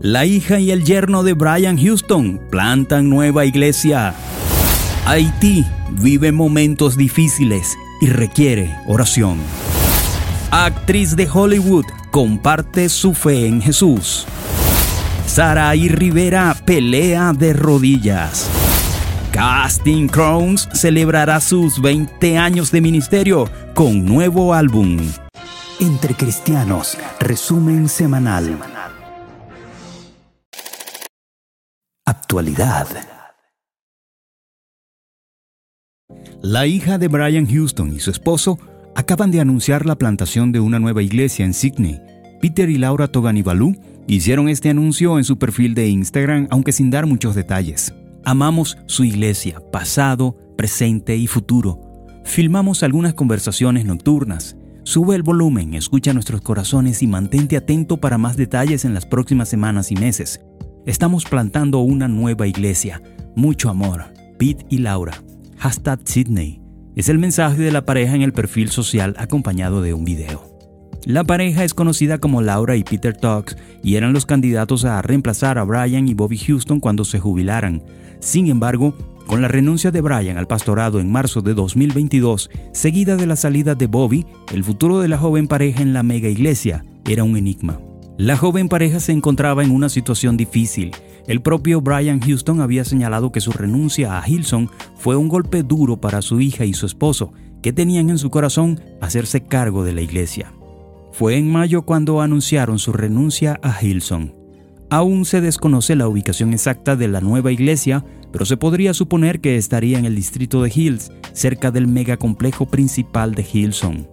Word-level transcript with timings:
La 0.00 0.24
hija 0.24 0.60
y 0.60 0.70
el 0.70 0.84
yerno 0.84 1.24
de 1.24 1.32
Brian 1.32 1.76
Houston 1.76 2.40
plantan 2.50 3.10
nueva 3.10 3.44
iglesia. 3.44 4.14
Haití 5.04 5.66
vive 5.90 6.30
momentos 6.30 6.96
difíciles 6.96 7.76
y 8.00 8.06
requiere 8.06 8.76
oración. 8.86 9.38
Actriz 10.52 11.16
de 11.16 11.28
Hollywood 11.28 11.84
comparte 12.12 12.88
su 12.88 13.12
fe 13.12 13.48
en 13.48 13.60
Jesús. 13.60 14.24
Sara 15.26 15.74
y 15.74 15.88
Rivera 15.88 16.56
pelea 16.64 17.32
de 17.32 17.52
rodillas. 17.52 18.48
Casting 19.32 20.06
Crowns 20.06 20.68
celebrará 20.74 21.40
sus 21.40 21.82
20 21.82 22.38
años 22.38 22.70
de 22.70 22.80
ministerio 22.80 23.50
con 23.74 24.04
nuevo 24.04 24.54
álbum. 24.54 24.98
Entre 25.80 26.14
Cristianos, 26.14 26.96
resumen 27.18 27.88
semanal. 27.88 28.58
Actualidad. 32.10 32.88
La 36.40 36.66
hija 36.66 36.96
de 36.96 37.06
Brian 37.06 37.46
Houston 37.46 37.94
y 37.94 38.00
su 38.00 38.10
esposo 38.10 38.58
acaban 38.96 39.30
de 39.30 39.42
anunciar 39.42 39.84
la 39.84 39.96
plantación 39.96 40.50
de 40.50 40.58
una 40.58 40.78
nueva 40.78 41.02
iglesia 41.02 41.44
en 41.44 41.52
Sydney. 41.52 42.00
Peter 42.40 42.70
y 42.70 42.78
Laura 42.78 43.08
Toganibalú 43.08 43.76
hicieron 44.06 44.48
este 44.48 44.70
anuncio 44.70 45.18
en 45.18 45.24
su 45.24 45.38
perfil 45.38 45.74
de 45.74 45.88
Instagram, 45.88 46.48
aunque 46.50 46.72
sin 46.72 46.88
dar 46.90 47.04
muchos 47.04 47.34
detalles. 47.34 47.92
Amamos 48.24 48.78
su 48.86 49.04
iglesia, 49.04 49.60
pasado, 49.70 50.34
presente 50.56 51.14
y 51.14 51.26
futuro. 51.26 51.78
Filmamos 52.24 52.82
algunas 52.84 53.12
conversaciones 53.12 53.84
nocturnas. 53.84 54.56
Sube 54.82 55.14
el 55.14 55.22
volumen, 55.22 55.74
escucha 55.74 56.14
nuestros 56.14 56.40
corazones 56.40 57.02
y 57.02 57.06
mantente 57.06 57.58
atento 57.58 57.98
para 57.98 58.16
más 58.16 58.38
detalles 58.38 58.86
en 58.86 58.94
las 58.94 59.04
próximas 59.04 59.50
semanas 59.50 59.92
y 59.92 59.96
meses. 59.96 60.40
Estamos 60.88 61.26
plantando 61.26 61.80
una 61.80 62.08
nueva 62.08 62.46
iglesia. 62.46 63.02
Mucho 63.36 63.68
amor. 63.68 64.04
Pete 64.38 64.64
y 64.70 64.78
Laura. 64.78 65.22
Hashtag 65.58 66.00
Sydney. 66.06 66.62
Es 66.96 67.10
el 67.10 67.18
mensaje 67.18 67.60
de 67.60 67.70
la 67.70 67.84
pareja 67.84 68.14
en 68.14 68.22
el 68.22 68.32
perfil 68.32 68.70
social 68.70 69.14
acompañado 69.18 69.82
de 69.82 69.92
un 69.92 70.06
video. 70.06 70.58
La 71.04 71.24
pareja 71.24 71.62
es 71.62 71.74
conocida 71.74 72.16
como 72.16 72.40
Laura 72.40 72.74
y 72.74 72.84
Peter 72.84 73.14
Talks 73.14 73.58
y 73.82 73.96
eran 73.96 74.14
los 74.14 74.24
candidatos 74.24 74.86
a 74.86 75.02
reemplazar 75.02 75.58
a 75.58 75.64
Brian 75.64 76.08
y 76.08 76.14
Bobby 76.14 76.38
Houston 76.38 76.80
cuando 76.80 77.04
se 77.04 77.18
jubilaran. 77.18 77.82
Sin 78.20 78.46
embargo, 78.46 78.96
con 79.26 79.42
la 79.42 79.48
renuncia 79.48 79.90
de 79.90 80.00
Brian 80.00 80.38
al 80.38 80.46
pastorado 80.46 81.00
en 81.00 81.12
marzo 81.12 81.42
de 81.42 81.52
2022, 81.52 82.48
seguida 82.72 83.16
de 83.16 83.26
la 83.26 83.36
salida 83.36 83.74
de 83.74 83.88
Bobby, 83.88 84.24
el 84.54 84.64
futuro 84.64 85.00
de 85.00 85.08
la 85.08 85.18
joven 85.18 85.48
pareja 85.48 85.82
en 85.82 85.92
la 85.92 86.02
mega 86.02 86.30
iglesia 86.30 86.82
era 87.04 87.24
un 87.24 87.36
enigma. 87.36 87.78
La 88.18 88.36
joven 88.36 88.68
pareja 88.68 88.98
se 88.98 89.12
encontraba 89.12 89.62
en 89.62 89.70
una 89.70 89.88
situación 89.88 90.36
difícil. 90.36 90.90
El 91.28 91.40
propio 91.40 91.80
Brian 91.80 92.18
Houston 92.18 92.60
había 92.60 92.84
señalado 92.84 93.30
que 93.30 93.40
su 93.40 93.52
renuncia 93.52 94.18
a 94.18 94.28
Hilson 94.28 94.68
fue 94.96 95.14
un 95.14 95.28
golpe 95.28 95.62
duro 95.62 96.00
para 96.00 96.20
su 96.20 96.40
hija 96.40 96.64
y 96.64 96.74
su 96.74 96.84
esposo, 96.84 97.32
que 97.62 97.72
tenían 97.72 98.10
en 98.10 98.18
su 98.18 98.28
corazón 98.28 98.80
hacerse 99.00 99.44
cargo 99.44 99.84
de 99.84 99.92
la 99.92 100.00
iglesia. 100.00 100.52
Fue 101.12 101.36
en 101.36 101.48
mayo 101.48 101.82
cuando 101.82 102.20
anunciaron 102.20 102.80
su 102.80 102.92
renuncia 102.92 103.60
a 103.62 103.80
Hilson. 103.80 104.34
Aún 104.90 105.24
se 105.24 105.40
desconoce 105.40 105.94
la 105.94 106.08
ubicación 106.08 106.52
exacta 106.52 106.96
de 106.96 107.06
la 107.06 107.20
nueva 107.20 107.52
iglesia, 107.52 108.04
pero 108.32 108.46
se 108.46 108.56
podría 108.56 108.94
suponer 108.94 109.40
que 109.40 109.56
estaría 109.56 109.96
en 109.96 110.06
el 110.06 110.16
distrito 110.16 110.60
de 110.60 110.72
Hills, 110.74 111.12
cerca 111.34 111.70
del 111.70 111.86
megacomplejo 111.86 112.66
principal 112.66 113.36
de 113.36 113.46
Hillsong. 113.52 114.08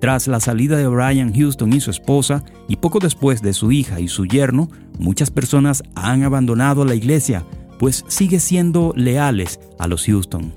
Tras 0.00 0.26
la 0.28 0.40
salida 0.40 0.78
de 0.78 0.88
Brian 0.88 1.34
Houston 1.34 1.74
y 1.74 1.80
su 1.80 1.90
esposa, 1.90 2.42
y 2.68 2.76
poco 2.76 3.00
después 3.00 3.42
de 3.42 3.52
su 3.52 3.70
hija 3.70 4.00
y 4.00 4.08
su 4.08 4.24
yerno, 4.24 4.70
muchas 4.98 5.30
personas 5.30 5.82
han 5.94 6.22
abandonado 6.22 6.86
la 6.86 6.94
iglesia, 6.94 7.44
pues 7.78 8.04
sigue 8.08 8.40
siendo 8.40 8.94
leales 8.96 9.60
a 9.78 9.86
los 9.88 10.06
Houston. 10.06 10.54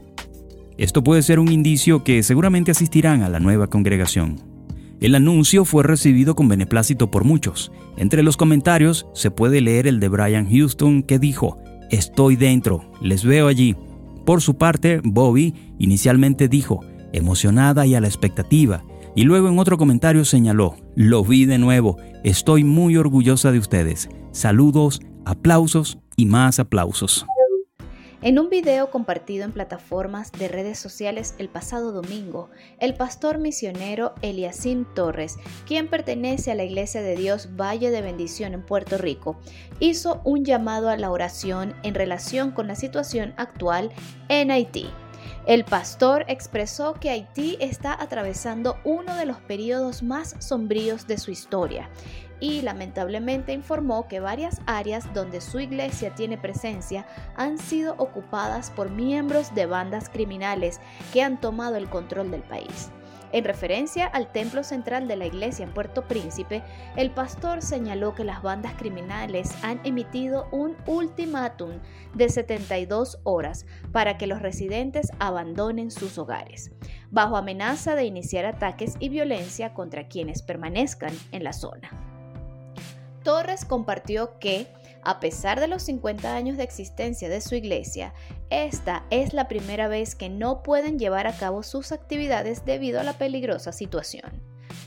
Esto 0.77 1.03
puede 1.03 1.21
ser 1.21 1.39
un 1.39 1.51
indicio 1.51 2.03
que 2.05 2.23
seguramente 2.23 2.71
asistirán 2.71 3.21
a 3.21 3.29
la 3.29 3.41
nueva 3.41 3.67
congregación. 3.67 4.39
El 5.01 5.15
anuncio 5.15 5.65
fue 5.65 5.83
recibido 5.83 6.35
con 6.35 6.47
beneplácito 6.47 7.11
por 7.11 7.25
muchos. 7.25 7.71
Entre 7.97 8.23
los 8.23 8.37
comentarios 8.37 9.05
se 9.13 9.29
puede 9.29 9.59
leer 9.59 9.87
el 9.87 9.99
de 9.99 10.07
Brian 10.07 10.49
Houston 10.49 11.03
que 11.03 11.19
dijo, 11.19 11.59
Estoy 11.91 12.37
dentro, 12.37 12.89
les 13.01 13.25
veo 13.25 13.47
allí. 13.47 13.75
Por 14.25 14.41
su 14.41 14.55
parte, 14.55 15.01
Bobby 15.03 15.53
inicialmente 15.79 16.47
dijo, 16.47 16.79
emocionada 17.11 17.85
y 17.85 17.95
a 17.95 18.01
la 18.01 18.07
expectativa, 18.07 18.83
y 19.15 19.23
luego 19.23 19.49
en 19.49 19.59
otro 19.59 19.77
comentario 19.77 20.25
señaló, 20.25 20.75
lo 20.95 21.23
vi 21.23 21.45
de 21.45 21.57
nuevo, 21.57 21.97
estoy 22.23 22.63
muy 22.63 22.97
orgullosa 22.97 23.51
de 23.51 23.59
ustedes. 23.59 24.09
Saludos, 24.31 25.01
aplausos 25.25 25.99
y 26.15 26.25
más 26.25 26.59
aplausos. 26.59 27.25
En 28.23 28.39
un 28.39 28.49
video 28.49 28.89
compartido 28.89 29.43
en 29.43 29.51
plataformas 29.51 30.31
de 30.31 30.47
redes 30.47 30.79
sociales 30.79 31.35
el 31.39 31.49
pasado 31.49 31.91
domingo, 31.91 32.49
el 32.79 32.93
pastor 32.93 33.37
misionero 33.37 34.13
Eliasim 34.21 34.85
Torres, 34.95 35.35
quien 35.67 35.89
pertenece 35.89 36.49
a 36.49 36.55
la 36.55 36.63
Iglesia 36.63 37.01
de 37.01 37.17
Dios 37.17 37.49
Valle 37.59 37.91
de 37.91 38.01
Bendición 38.01 38.53
en 38.53 38.65
Puerto 38.65 38.97
Rico, 38.97 39.41
hizo 39.81 40.21
un 40.23 40.45
llamado 40.45 40.87
a 40.87 40.95
la 40.95 41.11
oración 41.11 41.75
en 41.83 41.95
relación 41.95 42.51
con 42.51 42.67
la 42.67 42.75
situación 42.75 43.33
actual 43.35 43.91
en 44.29 44.51
Haití. 44.51 44.87
El 45.45 45.65
pastor 45.65 46.25
expresó 46.27 46.93
que 46.93 47.09
Haití 47.09 47.57
está 47.59 47.93
atravesando 47.93 48.77
uno 48.83 49.15
de 49.15 49.25
los 49.25 49.37
periodos 49.37 50.03
más 50.03 50.35
sombríos 50.39 51.07
de 51.07 51.17
su 51.17 51.31
historia 51.31 51.89
y 52.39 52.61
lamentablemente 52.61 53.53
informó 53.53 54.07
que 54.07 54.19
varias 54.19 54.59
áreas 54.65 55.13
donde 55.13 55.39
su 55.39 55.59
iglesia 55.59 56.13
tiene 56.13 56.37
presencia 56.37 57.05
han 57.35 57.57
sido 57.57 57.95
ocupadas 57.97 58.69
por 58.69 58.89
miembros 58.89 59.55
de 59.55 59.65
bandas 59.65 60.09
criminales 60.09 60.79
que 61.13 61.21
han 61.21 61.39
tomado 61.39 61.77
el 61.77 61.89
control 61.89 62.31
del 62.31 62.43
país. 62.43 62.91
En 63.33 63.45
referencia 63.45 64.05
al 64.05 64.31
templo 64.31 64.63
central 64.63 65.07
de 65.07 65.15
la 65.15 65.25
iglesia 65.25 65.65
en 65.65 65.73
Puerto 65.73 66.03
Príncipe, 66.07 66.61
el 66.95 67.09
pastor 67.09 67.63
señaló 67.63 68.13
que 68.13 68.23
las 68.23 68.43
bandas 68.43 68.75
criminales 68.75 69.51
han 69.63 69.81
emitido 69.83 70.47
un 70.51 70.77
ultimátum 70.85 71.71
de 72.13 72.29
72 72.29 73.19
horas 73.23 73.65
para 73.91 74.19
que 74.19 74.27
los 74.27 74.39
residentes 74.39 75.09
abandonen 75.17 75.89
sus 75.89 76.19
hogares, 76.19 76.71
bajo 77.09 77.35
amenaza 77.35 77.95
de 77.95 78.05
iniciar 78.05 78.45
ataques 78.45 78.97
y 78.99 79.09
violencia 79.09 79.73
contra 79.73 80.07
quienes 80.07 80.43
permanezcan 80.43 81.13
en 81.31 81.43
la 81.43 81.53
zona. 81.53 81.89
Torres 83.23 83.65
compartió 83.65 84.37
que 84.37 84.67
a 85.05 85.19
pesar 85.19 85.59
de 85.59 85.67
los 85.67 85.83
50 85.83 86.35
años 86.35 86.57
de 86.57 86.63
existencia 86.63 87.29
de 87.29 87.41
su 87.41 87.55
iglesia, 87.55 88.13
esta 88.49 89.05
es 89.09 89.33
la 89.33 89.47
primera 89.47 89.87
vez 89.87 90.15
que 90.15 90.29
no 90.29 90.63
pueden 90.63 90.99
llevar 90.99 91.27
a 91.27 91.37
cabo 91.37 91.63
sus 91.63 91.91
actividades 91.91 92.65
debido 92.65 92.99
a 92.99 93.03
la 93.03 93.13
peligrosa 93.13 93.71
situación. 93.71 94.41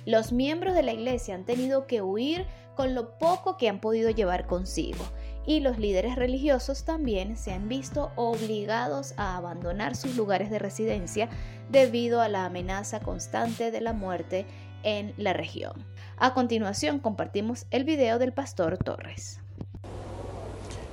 Los 0.05 0.33
miembros 0.33 0.75
de 0.75 0.83
la 0.83 0.93
iglesia 0.93 1.35
han 1.35 1.45
tenido 1.45 1.87
que 1.87 2.03
huir 2.03 2.47
con 2.75 2.95
lo 2.95 3.19
poco 3.19 3.57
que 3.57 3.69
han 3.69 3.81
podido 3.81 4.11
llevar 4.11 4.47
consigo 4.47 5.05
y 5.47 5.61
los 5.61 5.79
líderes 5.79 6.17
religiosos 6.17 6.85
también 6.85 7.37
se 7.37 7.53
han 7.53 7.69
visto 7.69 8.13
obligados 8.17 9.15
a 9.17 9.37
abandonar 9.37 9.97
sus 9.97 10.17
lugares 10.17 10.51
de 10.51 10.59
residencia 10.59 11.29
debido 11.71 12.21
a 12.21 12.29
la 12.29 12.45
amenaza 12.45 13.01
constante 13.01 13.71
de 13.71 13.81
la 13.81 13.93
muerte 13.93 14.47
en 14.83 15.15
la 15.17 15.33
región. 15.33 15.73
A 16.17 16.35
continuación 16.35 16.99
compartimos 16.99 17.67
el 17.71 17.85
video 17.85 18.19
del 18.19 18.33
pastor 18.33 18.77
Torres. 18.79 19.41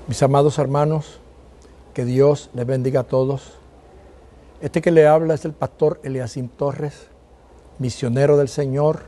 Mis 0.05 0.21
amados 0.21 0.59
hermanos, 0.59 1.21
que 1.93 2.03
Dios 2.03 2.49
les 2.53 2.65
bendiga 2.65 3.01
a 3.01 3.03
todos. 3.03 3.53
Este 4.59 4.81
que 4.81 4.91
le 4.91 5.07
habla 5.07 5.33
es 5.33 5.45
el 5.45 5.53
pastor 5.53 6.01
Eliasim 6.03 6.49
Torres, 6.49 7.07
misionero 7.79 8.35
del 8.35 8.49
Señor 8.49 9.03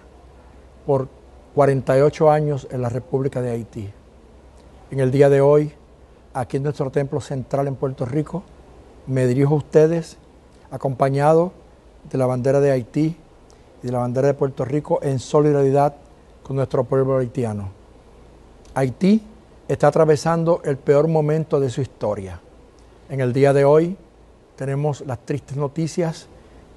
por 0.85 1.09
48 1.53 2.31
años 2.31 2.65
en 2.71 2.81
la 2.81 2.87
República 2.87 3.41
de 3.41 3.51
Haití. 3.51 3.89
En 4.89 5.01
el 5.01 5.11
día 5.11 5.27
de 5.27 5.41
hoy, 5.41 5.73
aquí 6.33 6.55
en 6.57 6.63
nuestro 6.63 6.89
templo 6.91 7.19
central 7.19 7.67
en 7.67 7.75
Puerto 7.75 8.05
Rico, 8.05 8.43
me 9.05 9.27
dirijo 9.27 9.55
a 9.55 9.57
ustedes 9.57 10.15
acompañado 10.71 11.51
de 12.09 12.17
la 12.17 12.25
bandera 12.25 12.61
de 12.61 12.71
Haití 12.71 13.17
y 13.83 13.85
de 13.85 13.91
la 13.91 13.99
bandera 13.99 14.27
de 14.27 14.33
Puerto 14.33 14.63
Rico 14.63 14.99
en 15.01 15.19
solidaridad 15.19 15.93
con 16.41 16.55
nuestro 16.55 16.85
pueblo 16.85 17.17
haitiano. 17.17 17.67
Haití 18.73 19.21
está 19.67 19.87
atravesando 19.87 20.61
el 20.63 20.77
peor 20.77 21.07
momento 21.07 21.59
de 21.59 21.69
su 21.69 21.81
historia. 21.81 22.39
En 23.09 23.19
el 23.19 23.33
día 23.33 23.51
de 23.51 23.65
hoy 23.65 23.97
tenemos 24.55 25.01
las 25.01 25.19
tristes 25.19 25.57
noticias 25.57 26.27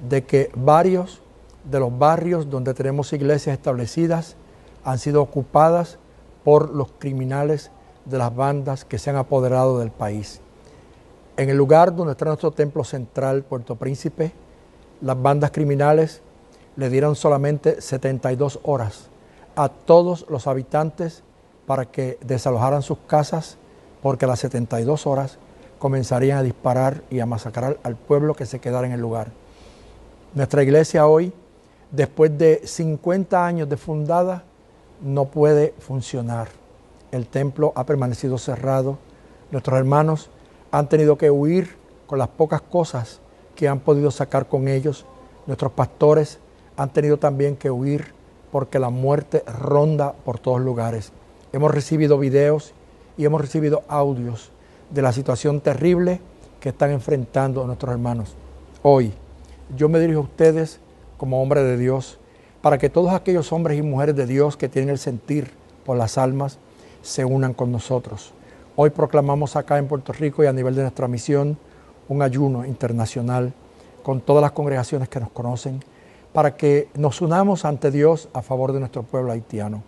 de 0.08 0.24
que 0.24 0.50
varios 0.54 1.20
de 1.64 1.80
los 1.80 1.96
barrios 1.98 2.48
donde 2.48 2.72
tenemos 2.72 3.12
iglesias 3.12 3.56
establecidas 3.56 4.36
han 4.84 4.98
sido 4.98 5.20
ocupadas 5.20 5.98
por 6.44 6.74
los 6.74 6.88
criminales 6.98 7.70
de 8.06 8.16
las 8.16 8.34
bandas 8.34 8.86
que 8.86 8.98
se 8.98 9.10
han 9.10 9.16
apoderado 9.16 9.78
del 9.78 9.90
país. 9.90 10.40
En 11.36 11.50
el 11.50 11.56
lugar 11.56 11.94
donde 11.94 12.12
está 12.12 12.24
nuestro 12.24 12.52
templo 12.52 12.84
central, 12.84 13.42
Puerto 13.42 13.76
Príncipe, 13.76 14.32
las 15.02 15.20
bandas 15.20 15.50
criminales 15.50 16.22
le 16.76 16.88
dieron 16.88 17.16
solamente 17.16 17.80
72 17.82 18.60
horas 18.62 19.08
a 19.56 19.68
todos 19.68 20.24
los 20.30 20.46
habitantes 20.46 21.22
para 21.68 21.84
que 21.84 22.18
desalojaran 22.22 22.80
sus 22.80 22.96
casas 23.06 23.58
porque 24.02 24.24
a 24.24 24.28
las 24.28 24.40
72 24.40 25.06
horas 25.06 25.38
comenzarían 25.78 26.38
a 26.38 26.42
disparar 26.42 27.02
y 27.10 27.20
a 27.20 27.26
masacrar 27.26 27.78
al 27.82 27.94
pueblo 27.94 28.32
que 28.32 28.46
se 28.46 28.58
quedara 28.58 28.86
en 28.86 28.94
el 28.94 29.00
lugar. 29.02 29.28
Nuestra 30.34 30.62
iglesia 30.62 31.06
hoy, 31.06 31.30
después 31.90 32.36
de 32.38 32.62
50 32.64 33.44
años 33.44 33.68
de 33.68 33.76
fundada, 33.76 34.44
no 35.02 35.26
puede 35.26 35.74
funcionar. 35.78 36.48
El 37.12 37.26
templo 37.26 37.74
ha 37.76 37.84
permanecido 37.84 38.38
cerrado. 38.38 38.96
Nuestros 39.50 39.78
hermanos 39.78 40.30
han 40.70 40.88
tenido 40.88 41.18
que 41.18 41.30
huir 41.30 41.76
con 42.06 42.18
las 42.18 42.28
pocas 42.28 42.62
cosas 42.62 43.20
que 43.54 43.68
han 43.68 43.80
podido 43.80 44.10
sacar 44.10 44.48
con 44.48 44.68
ellos. 44.68 45.04
Nuestros 45.46 45.72
pastores 45.72 46.38
han 46.78 46.88
tenido 46.94 47.18
también 47.18 47.56
que 47.56 47.70
huir 47.70 48.14
porque 48.50 48.78
la 48.78 48.88
muerte 48.88 49.44
ronda 49.46 50.14
por 50.24 50.38
todos 50.38 50.62
lugares. 50.62 51.12
Hemos 51.50 51.70
recibido 51.70 52.18
videos 52.18 52.74
y 53.16 53.24
hemos 53.24 53.40
recibido 53.40 53.82
audios 53.88 54.50
de 54.90 55.00
la 55.00 55.12
situación 55.12 55.60
terrible 55.62 56.20
que 56.60 56.68
están 56.68 56.90
enfrentando 56.90 57.66
nuestros 57.66 57.92
hermanos. 57.92 58.34
Hoy 58.82 59.14
yo 59.74 59.88
me 59.88 59.98
dirijo 59.98 60.20
a 60.20 60.24
ustedes 60.24 60.78
como 61.16 61.40
hombre 61.42 61.62
de 61.62 61.78
Dios 61.78 62.18
para 62.60 62.76
que 62.76 62.90
todos 62.90 63.12
aquellos 63.12 63.50
hombres 63.52 63.78
y 63.78 63.82
mujeres 63.82 64.14
de 64.14 64.26
Dios 64.26 64.58
que 64.58 64.68
tienen 64.68 64.90
el 64.90 64.98
sentir 64.98 65.50
por 65.86 65.96
las 65.96 66.18
almas 66.18 66.58
se 67.00 67.24
unan 67.24 67.54
con 67.54 67.72
nosotros. 67.72 68.34
Hoy 68.76 68.90
proclamamos 68.90 69.56
acá 69.56 69.78
en 69.78 69.88
Puerto 69.88 70.12
Rico 70.12 70.44
y 70.44 70.48
a 70.48 70.52
nivel 70.52 70.74
de 70.74 70.82
nuestra 70.82 71.08
misión 71.08 71.56
un 72.10 72.20
ayuno 72.20 72.66
internacional 72.66 73.54
con 74.02 74.20
todas 74.20 74.42
las 74.42 74.52
congregaciones 74.52 75.08
que 75.08 75.20
nos 75.20 75.30
conocen 75.30 75.82
para 76.34 76.56
que 76.56 76.88
nos 76.94 77.22
unamos 77.22 77.64
ante 77.64 77.90
Dios 77.90 78.28
a 78.34 78.42
favor 78.42 78.72
de 78.72 78.80
nuestro 78.80 79.02
pueblo 79.02 79.32
haitiano. 79.32 79.82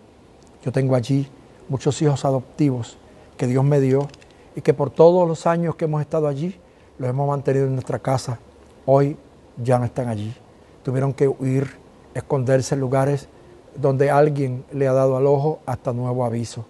Yo 0.63 0.71
tengo 0.71 0.95
allí 0.95 1.29
muchos 1.71 2.01
hijos 2.01 2.25
adoptivos 2.25 2.97
que 3.37 3.47
Dios 3.47 3.63
me 3.63 3.79
dio 3.79 4.09
y 4.57 4.61
que 4.61 4.73
por 4.73 4.89
todos 4.89 5.25
los 5.25 5.47
años 5.47 5.75
que 5.75 5.85
hemos 5.85 6.01
estado 6.01 6.27
allí 6.27 6.59
los 6.97 7.09
hemos 7.09 7.25
mantenido 7.29 7.65
en 7.65 7.75
nuestra 7.75 7.97
casa. 7.97 8.39
Hoy 8.85 9.15
ya 9.55 9.79
no 9.79 9.85
están 9.85 10.09
allí. 10.09 10.35
Tuvieron 10.83 11.13
que 11.13 11.29
huir, 11.29 11.77
esconderse 12.13 12.75
en 12.75 12.81
lugares 12.81 13.29
donde 13.73 14.11
alguien 14.11 14.65
le 14.73 14.85
ha 14.85 14.91
dado 14.91 15.15
al 15.15 15.25
ojo 15.25 15.59
hasta 15.65 15.93
nuevo 15.93 16.25
aviso. 16.25 16.65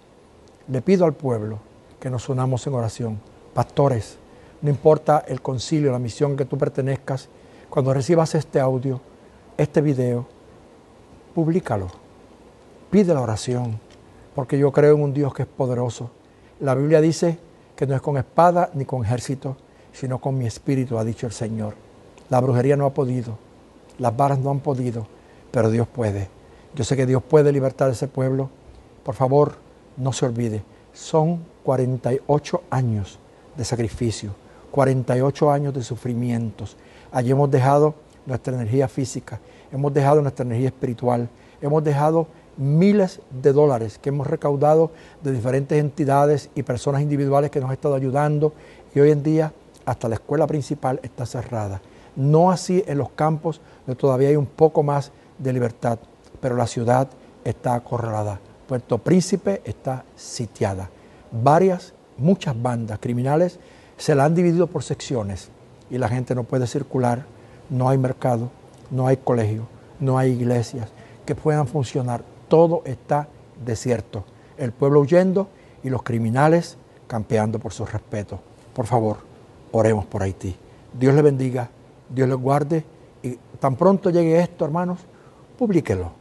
Le 0.68 0.82
pido 0.82 1.04
al 1.04 1.14
pueblo 1.14 1.58
que 1.98 2.08
nos 2.08 2.28
unamos 2.28 2.64
en 2.68 2.74
oración. 2.74 3.20
Pastores, 3.54 4.18
no 4.60 4.70
importa 4.70 5.24
el 5.26 5.42
concilio, 5.42 5.90
la 5.90 5.98
misión 5.98 6.36
que 6.36 6.44
tú 6.44 6.56
pertenezcas, 6.56 7.28
cuando 7.68 7.92
recibas 7.92 8.36
este 8.36 8.60
audio, 8.60 9.00
este 9.56 9.80
video, 9.80 10.26
públicalo. 11.34 11.88
Pide 12.88 13.12
la 13.12 13.20
oración, 13.20 13.80
porque 14.34 14.58
yo 14.58 14.72
creo 14.72 14.96
en 14.96 15.02
un 15.02 15.14
Dios 15.14 15.34
que 15.34 15.42
es 15.42 15.48
poderoso. 15.48 16.10
La 16.60 16.74
Biblia 16.74 17.00
dice 17.00 17.38
que 17.76 17.86
no 17.86 17.94
es 17.94 18.00
con 18.00 18.16
espada 18.16 18.70
ni 18.74 18.84
con 18.84 19.04
ejército, 19.04 19.56
sino 19.92 20.20
con 20.20 20.38
mi 20.38 20.46
espíritu, 20.46 20.98
ha 20.98 21.04
dicho 21.04 21.26
el 21.26 21.32
Señor. 21.32 21.74
La 22.30 22.40
brujería 22.40 22.76
no 22.76 22.86
ha 22.86 22.94
podido, 22.94 23.36
las 23.98 24.16
varas 24.16 24.38
no 24.38 24.50
han 24.50 24.60
podido, 24.60 25.06
pero 25.50 25.70
Dios 25.70 25.86
puede. 25.86 26.28
Yo 26.74 26.84
sé 26.84 26.96
que 26.96 27.06
Dios 27.06 27.22
puede 27.22 27.52
libertar 27.52 27.88
a 27.88 27.92
ese 27.92 28.08
pueblo. 28.08 28.48
Por 29.04 29.14
favor, 29.14 29.56
no 29.96 30.12
se 30.12 30.24
olvide, 30.24 30.62
son 30.92 31.44
48 31.64 32.62
años 32.70 33.18
de 33.56 33.64
sacrificio, 33.64 34.34
48 34.70 35.50
años 35.50 35.74
de 35.74 35.82
sufrimientos. 35.82 36.76
Allí 37.10 37.30
hemos 37.30 37.50
dejado 37.50 37.94
nuestra 38.24 38.54
energía 38.54 38.88
física, 38.88 39.40
hemos 39.70 39.92
dejado 39.92 40.22
nuestra 40.22 40.44
energía 40.44 40.68
espiritual, 40.68 41.28
hemos 41.60 41.84
dejado 41.84 42.26
miles 42.56 43.20
de 43.30 43.52
dólares 43.52 43.98
que 43.98 44.10
hemos 44.10 44.26
recaudado 44.26 44.90
de 45.22 45.32
diferentes 45.32 45.78
entidades 45.78 46.50
y 46.54 46.62
personas 46.62 47.02
individuales 47.02 47.50
que 47.50 47.60
nos 47.60 47.68
han 47.68 47.74
estado 47.74 47.94
ayudando 47.94 48.52
y 48.94 49.00
hoy 49.00 49.10
en 49.10 49.22
día 49.22 49.52
hasta 49.84 50.08
la 50.08 50.16
escuela 50.16 50.46
principal 50.46 51.00
está 51.02 51.26
cerrada. 51.26 51.80
No 52.14 52.50
así 52.50 52.84
en 52.86 52.98
los 52.98 53.10
campos 53.10 53.60
donde 53.86 54.00
todavía 54.00 54.28
hay 54.28 54.36
un 54.36 54.46
poco 54.46 54.82
más 54.82 55.12
de 55.38 55.52
libertad, 55.52 55.98
pero 56.40 56.56
la 56.56 56.66
ciudad 56.66 57.08
está 57.44 57.74
acorralada. 57.74 58.40
Puerto 58.68 58.98
Príncipe 58.98 59.62
está 59.64 60.04
sitiada. 60.14 60.90
Varias, 61.30 61.94
muchas 62.18 62.60
bandas 62.60 62.98
criminales 63.00 63.58
se 63.96 64.14
la 64.14 64.24
han 64.24 64.34
dividido 64.34 64.66
por 64.66 64.82
secciones 64.82 65.48
y 65.90 65.98
la 65.98 66.08
gente 66.08 66.34
no 66.34 66.44
puede 66.44 66.66
circular, 66.66 67.24
no 67.70 67.88
hay 67.88 67.98
mercado, 67.98 68.50
no 68.90 69.06
hay 69.06 69.16
colegio, 69.16 69.66
no 70.00 70.18
hay 70.18 70.32
iglesias 70.32 70.88
que 71.24 71.34
puedan 71.34 71.66
funcionar. 71.66 72.22
Todo 72.52 72.82
está 72.84 73.28
desierto. 73.64 74.24
El 74.58 74.72
pueblo 74.72 75.00
huyendo 75.00 75.48
y 75.82 75.88
los 75.88 76.02
criminales 76.02 76.76
campeando 77.06 77.58
por 77.58 77.72
su 77.72 77.86
respeto. 77.86 78.40
Por 78.74 78.84
favor, 78.84 79.16
oremos 79.70 80.04
por 80.04 80.22
Haití. 80.22 80.54
Dios 80.92 81.14
le 81.14 81.22
bendiga, 81.22 81.70
Dios 82.10 82.28
le 82.28 82.34
guarde 82.34 82.84
y 83.22 83.38
tan 83.58 83.74
pronto 83.74 84.10
llegue 84.10 84.38
esto, 84.38 84.66
hermanos, 84.66 84.98
publíquelo. 85.58 86.12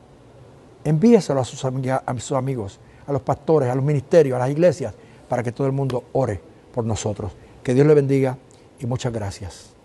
Envíeselo 0.86 1.42
a 1.42 1.44
sus, 1.44 1.66
a 1.66 2.20
sus 2.20 2.38
amigos, 2.38 2.80
a 3.06 3.12
los 3.12 3.22
pastores, 3.24 3.70
a 3.70 3.76
los 3.76 3.84
ministerios, 3.84 4.38
a 4.38 4.40
las 4.40 4.52
iglesias, 4.52 4.94
para 5.28 5.44
que 5.44 5.52
todo 5.52 5.68
el 5.68 5.74
mundo 5.74 6.06
ore 6.14 6.40
por 6.74 6.86
nosotros. 6.86 7.34
Que 7.62 7.74
Dios 7.74 7.86
le 7.86 7.94
bendiga 7.94 8.38
y 8.80 8.86
muchas 8.86 9.12
gracias. 9.12 9.81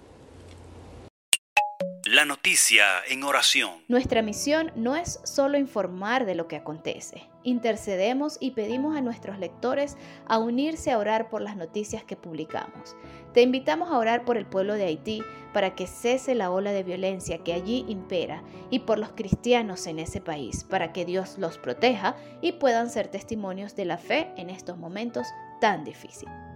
En 3.11 3.23
oración. 3.23 3.82
Nuestra 3.87 4.23
misión 4.23 4.73
no 4.76 4.97
es 4.97 5.20
solo 5.25 5.58
informar 5.58 6.25
de 6.25 6.35
lo 6.35 6.49
que 6.49 6.56
acontece. 6.56 7.29
Intercedemos 7.43 8.38
y 8.41 8.53
pedimos 8.53 8.97
a 8.97 9.03
nuestros 9.03 9.38
lectores 9.38 9.99
a 10.26 10.38
unirse 10.38 10.91
a 10.91 10.99
orar 10.99 11.29
por 11.29 11.43
las 11.43 11.56
noticias 11.56 12.03
que 12.03 12.17
publicamos. 12.17 12.97
Te 13.35 13.43
invitamos 13.43 13.91
a 13.91 13.99
orar 13.99 14.25
por 14.25 14.38
el 14.38 14.47
pueblo 14.47 14.73
de 14.73 14.87
Haití 14.87 15.23
para 15.53 15.75
que 15.75 15.87
cese 15.87 16.35
la 16.35 16.50
ola 16.50 16.73
de 16.73 16.82
violencia 16.82 17.44
que 17.44 17.53
allí 17.53 17.85
impera 17.88 18.43
y 18.70 18.81
por 18.81 18.99
los 18.99 19.11
cristianos 19.11 19.87
en 19.87 19.99
ese 19.99 20.23
país, 20.23 20.64
para 20.64 20.94
que 20.94 21.05
Dios 21.05 21.37
los 21.37 21.59
proteja 21.59 22.17
y 22.41 22.52
puedan 22.52 22.88
ser 22.88 23.09
testimonios 23.09 23.76
de 23.76 23.85
la 23.85 23.99
fe 23.99 24.32
en 24.38 24.49
estos 24.49 24.79
momentos 24.79 25.26
tan 25.61 25.85
difíciles. 25.85 26.56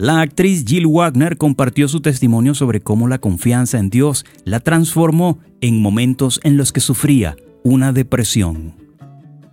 La 0.00 0.22
actriz 0.22 0.64
Jill 0.66 0.86
Wagner 0.86 1.36
compartió 1.36 1.86
su 1.86 2.00
testimonio 2.00 2.54
sobre 2.54 2.80
cómo 2.80 3.06
la 3.06 3.18
confianza 3.18 3.78
en 3.78 3.90
Dios 3.90 4.24
la 4.46 4.60
transformó 4.60 5.40
en 5.60 5.82
momentos 5.82 6.40
en 6.42 6.56
los 6.56 6.72
que 6.72 6.80
sufría 6.80 7.36
una 7.64 7.92
depresión. 7.92 8.72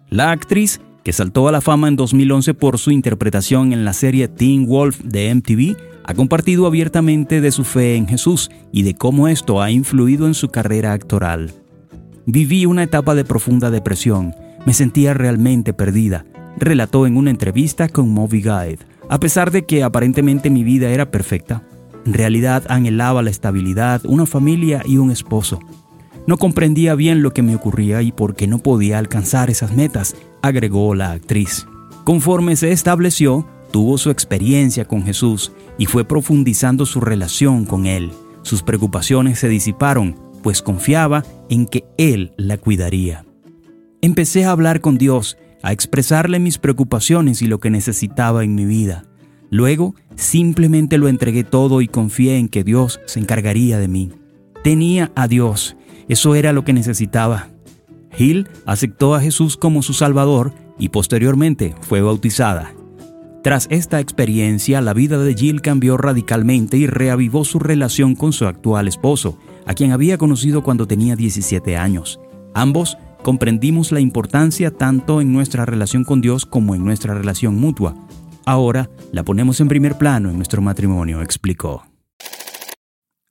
La 0.10 0.32
actriz, 0.32 0.80
que 1.04 1.12
saltó 1.12 1.50
a 1.50 1.52
la 1.52 1.60
fama 1.60 1.90
en 1.90 1.98
2011 1.98 2.54
por 2.54 2.78
su 2.78 2.92
interpretación 2.92 3.74
en 3.74 3.84
la 3.84 3.92
serie 3.92 4.30
Teen 4.30 4.68
Wolf 4.68 5.02
de 5.02 5.36
MTV, 5.36 5.76
ha 6.06 6.14
compartido 6.14 6.66
abiertamente 6.66 7.42
de 7.42 7.52
su 7.52 7.66
fe 7.66 7.98
en 7.98 8.08
Jesús 8.08 8.50
y 8.72 8.84
de 8.84 8.94
cómo 8.94 9.28
esto 9.28 9.62
ha 9.62 9.70
influido 9.70 10.28
en 10.28 10.34
su 10.34 10.48
carrera 10.48 10.94
actoral. 10.94 11.52
Viví 12.26 12.66
una 12.66 12.84
etapa 12.84 13.16
de 13.16 13.26
profunda 13.26 13.70
depresión, 13.70 14.34
me 14.66 14.74
sentía 14.74 15.14
realmente 15.14 15.74
perdida, 15.74 16.26
relató 16.58 17.06
en 17.06 17.18
una 17.18 17.32
entrevista 17.32 17.90
con 17.90 18.08
Movie 18.12 18.44
Guide. 18.44 18.97
A 19.10 19.20
pesar 19.20 19.52
de 19.52 19.66
que 19.66 19.84
aparentemente 19.84 20.50
mi 20.50 20.64
vida 20.64 20.90
era 20.90 21.12
perfecta, 21.12 21.64
en 22.06 22.14
realidad 22.14 22.64
anhelaba 22.68 23.22
la 23.22 23.30
estabilidad, 23.30 24.02
una 24.06 24.26
familia 24.26 24.82
y 24.86 24.98
un 24.98 25.12
esposo. 25.12 25.60
No 26.26 26.38
comprendía 26.38 26.94
bien 26.96 27.22
lo 27.22 27.32
que 27.32 27.42
me 27.42 27.56
ocurría 27.56 28.02
y 28.02 28.12
por 28.12 28.36
qué 28.36 28.48
no 28.48 28.60
podía 28.60 28.98
alcanzar 28.98 29.50
esas 29.50 29.74
metas, 29.74 30.16
agregó 30.42 30.94
la 30.94 31.12
actriz. 31.12 31.66
Conforme 32.04 32.58
se 32.58 32.72
estableció, 32.72 33.48
tuvo 33.72 33.98
su 33.98 34.10
experiencia 34.10 34.86
con 34.86 35.04
Jesús 35.04 35.54
y 35.78 35.86
fue 35.86 36.04
profundizando 36.04 36.86
su 36.86 37.00
relación 37.00 37.66
con 37.66 37.86
Él. 37.86 38.12
Sus 38.42 38.62
preocupaciones 38.62 39.40
se 39.40 39.48
disiparon, 39.48 40.18
pues 40.44 40.62
confiaba 40.62 41.24
en 41.50 41.66
que 41.66 41.86
Él 41.98 42.34
la 42.38 42.58
cuidaría. 42.58 43.26
Empecé 44.02 44.46
a 44.46 44.52
hablar 44.52 44.82
con 44.82 44.98
Dios 44.98 45.38
a 45.64 45.72
expresarle 45.72 46.40
mis 46.40 46.58
preocupaciones 46.58 47.42
y 47.42 47.48
lo 47.48 47.60
que 47.60 47.70
necesitaba 47.70 48.44
en 48.44 48.56
mi 48.56 48.66
vida. 48.66 49.06
Luego, 49.50 49.96
simplemente 50.16 50.98
lo 50.98 51.08
entregué 51.08 51.44
todo 51.44 51.82
y 51.82 51.88
confié 51.88 52.38
en 52.38 52.50
que 52.50 52.64
Dios 52.64 53.00
se 53.06 53.20
encargaría 53.20 53.80
de 53.80 53.88
mí. 53.88 54.12
Tenía 54.64 55.12
a 55.16 55.28
Dios, 55.28 55.78
eso 56.10 56.36
era 56.36 56.54
lo 56.54 56.64
que 56.64 56.74
necesitaba. 56.74 57.50
Hill 58.18 58.50
aceptó 58.66 59.16
a 59.16 59.22
Jesús 59.22 59.58
como 59.58 59.82
su 59.82 59.94
Salvador 59.94 60.54
y 60.80 60.90
posteriormente 60.90 61.76
fue 61.82 62.02
bautizada. 62.02 62.74
Tras 63.44 63.68
esta 63.70 64.00
experiencia, 64.00 64.82
la 64.82 64.94
vida 64.94 65.18
de 65.20 65.34
Jill 65.34 65.62
cambió 65.62 65.96
radicalmente 65.96 66.78
y 66.78 66.88
reavivó 66.88 67.46
su 67.46 67.60
relación 67.60 68.16
con 68.16 68.34
su 68.34 68.46
actual 68.46 68.88
esposo, 68.88 69.38
a 69.66 69.74
quien 69.74 69.92
había 69.92 70.18
conocido 70.18 70.64
cuando 70.64 70.88
tenía 70.88 71.16
17 71.16 71.78
años. 71.78 72.20
Ambos 72.54 72.98
comprendimos 73.28 73.92
la 73.92 74.00
importancia 74.00 74.72
tanto 74.72 75.20
en 75.20 75.34
nuestra 75.34 75.66
relación 75.66 76.06
con 76.06 76.22
Dios 76.22 76.46
como 76.46 76.76
en 76.76 76.86
nuestra 76.86 77.14
relación 77.14 77.56
mutua. 77.56 77.94
Ahora 78.46 78.90
la 79.12 79.24
ponemos 79.24 79.60
en 79.60 79.68
primer 79.68 79.98
plano 79.98 80.30
en 80.30 80.38
nuestro 80.38 80.62
matrimonio, 80.62 81.22
explicó. 81.22 81.86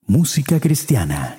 Música 0.07 0.61
cristiana. 0.61 1.39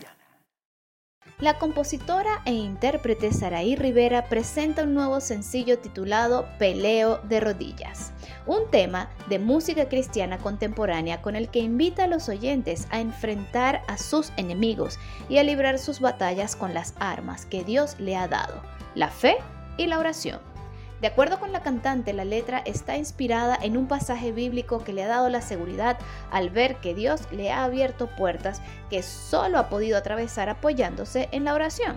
La 1.40 1.60
compositora 1.60 2.42
e 2.46 2.52
intérprete 2.52 3.32
Saraí 3.32 3.76
Rivera 3.76 4.26
presenta 4.26 4.82
un 4.82 4.96
nuevo 4.96 5.20
sencillo 5.20 5.78
titulado 5.78 6.48
Peleo 6.58 7.20
de 7.20 7.40
Rodillas, 7.40 8.12
un 8.48 8.72
tema 8.72 9.12
de 9.30 9.38
música 9.38 9.88
cristiana 9.88 10.40
contemporánea 10.40 11.22
con 11.22 11.36
el 11.36 11.50
que 11.50 11.60
invita 11.60 12.06
a 12.06 12.08
los 12.08 12.28
oyentes 12.28 12.88
a 12.90 13.02
enfrentar 13.02 13.84
a 13.88 14.00
sus 14.00 14.32
enemigos 14.38 14.98
y 15.30 15.38
a 15.38 15.44
librar 15.44 15.78
sus 15.78 16.00
batallas 16.00 16.56
con 16.56 16.74
las 16.74 16.96
armas 16.98 17.46
que 17.46 17.64
Dios 17.64 18.00
le 18.00 18.16
ha 18.16 18.28
dado, 18.28 18.64
la 18.96 19.10
fe 19.10 19.38
y 19.78 19.86
la 19.86 20.00
oración. 20.00 20.57
De 21.02 21.08
acuerdo 21.08 21.40
con 21.40 21.52
la 21.52 21.62
cantante, 21.62 22.12
la 22.12 22.26
letra 22.26 22.60
está 22.66 22.98
inspirada 22.98 23.56
en 23.62 23.78
un 23.78 23.88
pasaje 23.88 24.32
bíblico 24.32 24.84
que 24.84 24.94
le 24.94 25.04
ha 25.04 25.08
dado 25.08 25.30
la 25.30 25.42
seguridad 25.42 25.98
al 26.32 26.50
ver 26.50 26.78
que 26.78 26.96
Dios 26.96 27.22
le 27.32 27.52
ha 27.52 27.64
abierto 27.64 28.08
puertas 28.08 28.62
que 28.90 29.04
solo 29.04 29.60
ha 29.60 29.70
podido 29.70 29.98
atravesar 29.98 30.50
apoyándose 30.50 31.30
en 31.32 31.44
la 31.44 31.54
oración. 31.54 31.96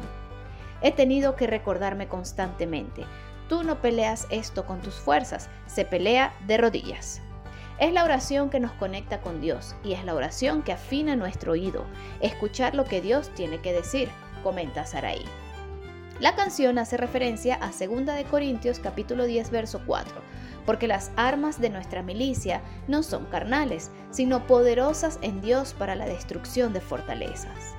He 0.83 0.93
tenido 0.93 1.35
que 1.35 1.47
recordarme 1.47 2.09
constantemente, 2.09 3.07
tú 3.49 3.63
no 3.65 3.81
peleas 3.81 4.27
esto 4.31 4.67
con 4.67 4.81
tus 4.81 4.95
fuerzas, 4.95 5.49
se 5.67 5.87
pelea 5.87 6.35
de 6.47 6.59
rodillas. 6.59 7.23
Es 7.79 7.95
la 7.95 8.05
oración 8.05 8.51
que 8.51 8.61
nos 8.61 8.73
conecta 8.73 9.23
con 9.23 9.41
Dios 9.41 9.75
y 9.83 9.95
es 9.95 10.05
la 10.05 10.15
oración 10.15 10.63
que 10.63 10.73
afina 10.73 11.17
nuestro 11.17 11.53
oído, 11.53 11.87
escuchar 12.21 12.75
lo 12.75 12.85
que 12.85 13.01
Dios 13.01 13.31
tiene 13.35 13.63
que 13.63 13.73
decir, 13.73 14.11
comenta 14.43 14.85
Saraí. 14.85 15.25
La 16.21 16.37
canción 16.37 16.77
hace 16.77 16.99
referencia 16.99 17.59
a 17.63 17.69
2 17.69 18.05
de 18.05 18.25
Corintios 18.31 18.79
capítulo 18.79 19.25
10 19.25 19.51
verso 19.51 19.81
4, 19.87 20.21
porque 20.67 20.87
las 20.87 21.11
armas 21.17 21.59
de 21.59 21.71
nuestra 21.71 22.03
milicia 22.03 22.61
no 22.89 23.03
son 23.03 23.25
carnales, 23.25 23.91
sino 24.11 24.47
poderosas 24.47 25.19
en 25.23 25.41
Dios 25.41 25.73
para 25.73 25.95
la 25.95 26.05
destrucción 26.05 26.75
de 26.75 26.83
fortalezas. 26.83 27.75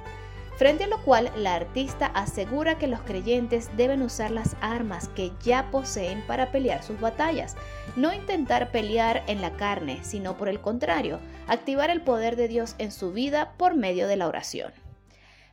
Frente 0.58 0.86
a 0.86 0.88
lo 0.88 1.04
cual 1.04 1.32
la 1.36 1.54
artista 1.54 2.08
asegura 2.08 2.80
que 2.80 2.88
los 2.88 3.02
creyentes 3.02 3.70
deben 3.78 4.02
usar 4.02 4.32
las 4.32 4.56
armas 4.60 5.08
que 5.10 5.32
ya 5.44 5.70
poseen 5.70 6.24
para 6.26 6.52
pelear 6.52 6.82
sus 6.82 7.00
batallas, 7.00 7.56
no 7.96 8.12
intentar 8.12 8.72
pelear 8.72 9.22
en 9.28 9.42
la 9.42 9.52
carne, 9.52 10.00
sino 10.02 10.36
por 10.36 10.50
el 10.50 10.62
contrario, 10.62 11.20
activar 11.48 11.92
el 11.92 12.02
poder 12.02 12.36
de 12.36 12.48
Dios 12.48 12.74
en 12.80 12.92
su 12.92 13.12
vida 13.12 13.54
por 13.58 13.76
medio 13.76 14.08
de 14.08 14.18
la 14.18 14.28
oración. 14.28 14.81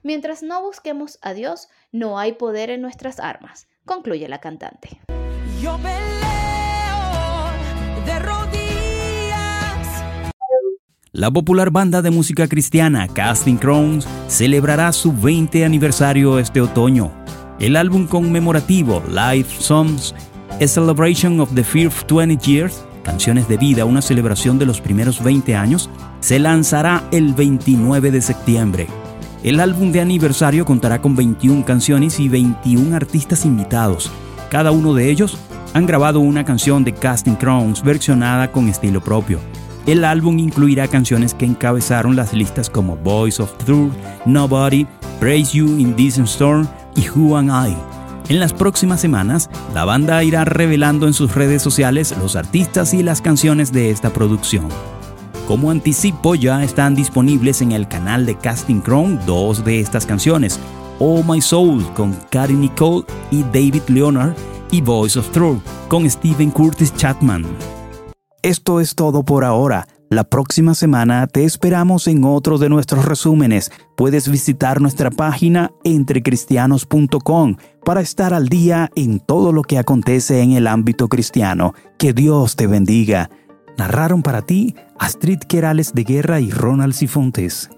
Mientras 0.03 0.43
no 0.43 0.63
busquemos 0.63 1.19
a 1.23 1.35
Dios, 1.35 1.69
no 1.93 2.19
hay 2.19 2.33
poder 2.33 2.71
en 2.71 2.81
nuestras 2.81 3.19
armas, 3.19 3.67
concluye 3.85 4.29
la 4.29 4.41
cantante. 4.41 5.01
Yo 5.61 5.77
de 8.07 8.19
rodillas. 8.21 10.03
La 11.13 11.31
popular 11.31 11.71
banda 11.71 12.01
de 12.01 12.11
música 12.11 12.47
cristiana 12.47 13.09
Casting 13.09 13.57
Crowns 13.57 14.07
celebrará 14.29 14.93
su 14.93 15.13
20 15.13 15.65
aniversario 15.65 16.39
este 16.39 16.61
otoño. 16.61 17.13
El 17.59 17.75
álbum 17.75 18.07
conmemorativo 18.07 19.03
Life 19.09 19.61
Songs, 19.61 20.15
A 20.61 20.67
Celebration 20.67 21.41
of 21.41 21.53
the 21.55 21.65
First 21.65 22.09
20 22.09 22.37
Years, 22.47 22.85
Canciones 23.03 23.49
de 23.49 23.57
Vida, 23.57 23.85
una 23.85 24.01
celebración 24.01 24.61
de 24.61 24.67
los 24.67 24.81
primeros 24.81 25.23
20 25.25 25.57
años, 25.57 25.91
se 26.21 26.39
lanzará 26.39 27.03
el 27.11 27.35
29 27.35 28.13
de 28.13 28.23
septiembre. 28.23 28.87
El 29.45 29.61
álbum 29.61 29.93
de 29.93 30.01
aniversario 30.01 30.65
contará 30.65 31.01
con 31.01 31.15
21 31.15 31.65
canciones 31.65 32.19
y 32.19 32.29
21 32.29 32.97
artistas 32.97 33.45
invitados. 33.45 34.11
Cada 34.51 34.73
uno 34.73 34.95
de 34.95 35.11
ellos 35.11 35.39
han 35.75 35.87
grabado 35.87 36.19
una 36.19 36.45
canción 36.45 36.83
de 36.83 36.93
Casting 36.93 37.37
Crowns 37.37 37.85
versionada 37.85 38.51
con 38.51 38.69
estilo 38.69 39.01
propio. 39.01 39.39
El 39.87 40.05
álbum 40.05 40.39
incluirá 40.39 40.89
canciones 40.89 41.35
que 41.35 41.47
encabezaron 41.47 42.17
las 42.17 42.33
listas 42.33 42.69
como 42.69 42.97
Voice 42.97 43.41
of 43.41 43.57
Truth, 43.65 43.93
Nobody, 44.27 44.87
Praise 45.21 45.53
You 45.53 45.79
in 45.79 45.95
This 45.95 46.19
Storm 46.19 46.67
y 46.97 47.09
Who 47.09 47.37
Am 47.37 47.49
I. 47.49 47.77
En 48.29 48.41
las 48.41 48.53
próximas 48.53 49.01
semanas, 49.01 49.49
la 49.73 49.85
banda 49.85 50.23
irá 50.25 50.45
revelando 50.45 51.07
en 51.07 51.15
sus 51.15 51.35
redes 51.35 51.63
sociales 51.63 52.15
los 52.21 52.35
artistas 52.35 52.93
y 52.93 53.05
las 53.05 53.23
canciones 53.23 53.73
de 53.73 53.91
esta 53.91 54.11
producción. 54.11 54.69
Como 55.49 55.71
anticipo, 55.71 56.35
ya 56.35 56.63
están 56.63 56.95
disponibles 56.95 57.63
en 57.63 57.73
el 57.73 57.89
canal 57.89 58.27
de 58.27 58.37
Casting 58.37 58.81
Crown 58.81 59.19
dos 59.25 59.65
de 59.65 59.81
estas 59.81 60.05
canciones, 60.05 60.61
Oh 60.99 61.23
My 61.23 61.41
Soul 61.41 61.91
con 61.95 62.13
Carrie 62.29 62.55
Nicole 62.55 63.07
y 63.31 63.45
David 63.45 63.81
Leonard 63.89 64.35
y 64.71 64.83
Voice 64.83 65.19
of 65.19 65.31
Truth 65.31 65.63
con 65.89 66.09
Stephen 66.11 66.51
Curtis 66.51 66.95
Chapman. 66.95 67.47
Esto 68.43 68.79
es 68.79 68.95
todo 68.95 69.23
por 69.23 69.43
ahora. 69.43 69.89
La 70.11 70.25
próxima 70.25 70.75
semana 70.75 71.27
te 71.27 71.45
esperamos 71.45 72.09
en 72.09 72.25
otro 72.25 72.59
de 72.59 72.69
nuestros 72.69 73.07
resúmenes. 73.07 73.73
Puedes 73.97 74.31
visitar 74.31 74.83
nuestra 74.83 75.11
página 75.11 75.71
entrecristianos.com 75.83 77.57
para 77.87 78.03
estar 78.03 78.35
al 78.35 78.51
día 78.51 78.91
en 78.95 79.19
todo 79.19 79.53
lo 79.53 79.63
que 79.63 79.79
acontece 79.79 80.43
en 80.43 80.53
el 80.53 80.67
ámbito 80.67 81.09
cristiano. 81.09 81.73
Que 81.97 82.13
Dios 82.13 82.55
te 82.55 82.67
bendiga. 82.67 83.31
Narraron 83.79 84.23
para 84.23 84.43
ti 84.43 84.75
Astrid 84.99 85.39
Querales 85.39 85.95
de 85.95 86.03
Guerra 86.03 86.41
y 86.41 86.51
Ronald 86.51 86.95
Sifontes. 86.95 87.71